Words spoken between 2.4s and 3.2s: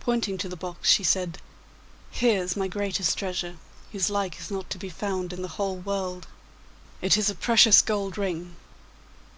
is my greatest